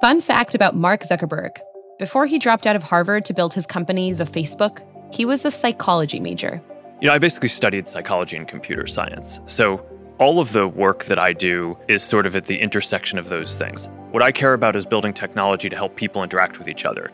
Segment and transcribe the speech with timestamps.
[0.00, 1.58] Fun fact about Mark Zuckerberg
[1.98, 4.80] before he dropped out of Harvard to build his company, The Facebook,
[5.14, 6.62] he was a psychology major.
[7.02, 9.40] You know, I basically studied psychology and computer science.
[9.44, 9.84] So
[10.16, 13.56] all of the work that I do is sort of at the intersection of those
[13.56, 13.90] things.
[14.12, 17.10] What I care about is building technology to help people interact with each other.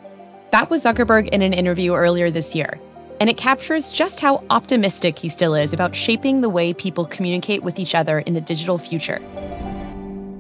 [0.53, 2.79] That was Zuckerberg in an interview earlier this year.
[3.21, 7.65] And it captures just how optimistic he still is about shaping the way people communicate
[7.65, 9.21] with each other in the digital future.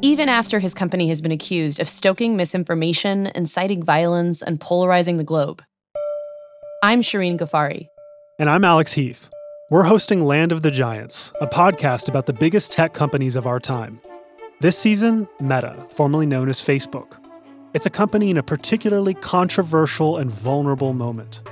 [0.06, 5.24] Even after his company has been accused of stoking misinformation, inciting violence, and polarizing the
[5.24, 5.64] globe.
[6.80, 7.88] I'm Shirin Ghaffary.
[8.38, 9.28] And I'm Alex Heath.
[9.68, 13.58] We're hosting Land of the Giants, a podcast about the biggest tech companies of our
[13.58, 13.98] time.
[14.60, 17.18] This season, Meta, formerly known as Facebook.
[17.74, 21.42] It's a company in a particularly controversial and vulnerable moment.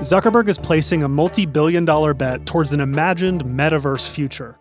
[0.00, 4.58] Zuckerberg is placing a multi billion dollar bet towards an imagined metaverse future.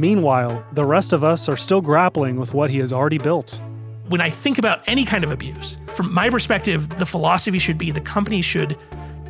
[0.00, 3.60] Meanwhile, the rest of us are still grappling with what he has already built.
[4.08, 7.90] When I think about any kind of abuse, from my perspective, the philosophy should be
[7.90, 8.78] the company should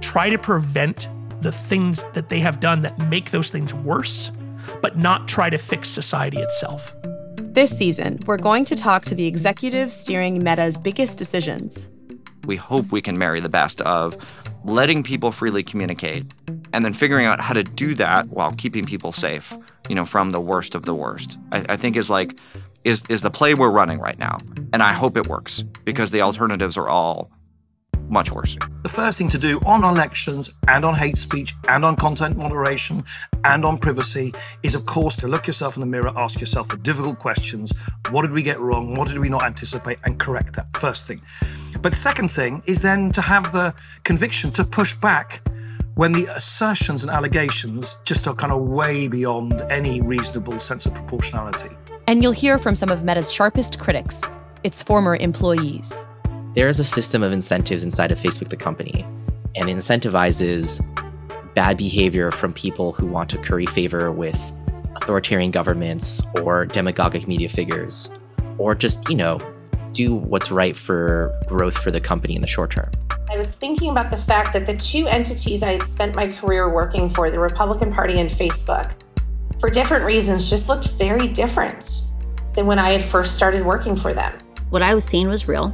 [0.00, 1.08] try to prevent
[1.40, 4.30] the things that they have done that make those things worse,
[4.80, 6.94] but not try to fix society itself.
[7.36, 11.88] This season, we're going to talk to the executives steering Meta's biggest decisions.
[12.44, 14.16] We hope we can marry the best of
[14.64, 16.32] letting people freely communicate
[16.72, 19.56] and then figuring out how to do that while keeping people safe,
[19.88, 21.38] you know, from the worst of the worst.
[21.52, 22.38] I, I think is like
[22.84, 24.38] is is the play we're running right now.
[24.72, 27.30] And I hope it works because the alternatives are all
[28.10, 28.56] much worse.
[28.82, 33.02] The first thing to do on elections and on hate speech and on content moderation
[33.44, 36.76] and on privacy is, of course, to look yourself in the mirror, ask yourself the
[36.78, 37.72] difficult questions.
[38.10, 38.96] What did we get wrong?
[38.96, 39.98] What did we not anticipate?
[40.04, 40.76] And correct that.
[40.76, 41.22] First thing.
[41.80, 45.48] But second thing is then to have the conviction to push back
[46.00, 50.94] when the assertions and allegations just are kind of way beyond any reasonable sense of
[50.94, 51.68] proportionality.
[52.06, 54.22] And you'll hear from some of Meta's sharpest critics,
[54.64, 56.06] its former employees.
[56.54, 59.04] There is a system of incentives inside of Facebook, the company,
[59.54, 60.80] and incentivizes
[61.54, 64.40] bad behavior from people who want to curry favor with
[64.96, 68.08] authoritarian governments or demagogic media figures,
[68.56, 69.38] or just, you know,
[69.92, 72.90] do what's right for growth for the company in the short term.
[73.40, 76.68] I was thinking about the fact that the two entities I had spent my career
[76.68, 78.92] working for, the Republican Party and Facebook,
[79.58, 82.02] for different reasons, just looked very different
[82.52, 84.36] than when I had first started working for them.
[84.68, 85.70] What I was seeing was real.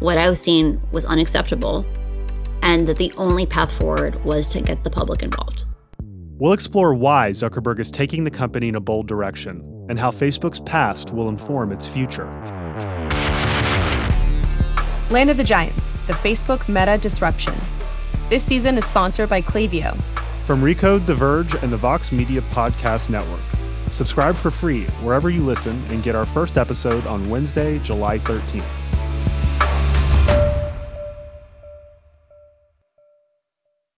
[0.00, 1.86] What I was seeing was unacceptable.
[2.62, 5.66] And that the only path forward was to get the public involved.
[6.00, 10.58] We'll explore why Zuckerberg is taking the company in a bold direction and how Facebook's
[10.58, 12.26] past will inform its future.
[15.10, 17.54] Land of the Giants, the Facebook meta disruption.
[18.30, 20.00] This season is sponsored by Klaviyo.
[20.46, 23.42] From Recode, The Verge, and the Vox Media Podcast Network.
[23.90, 28.93] Subscribe for free wherever you listen and get our first episode on Wednesday, July 13th.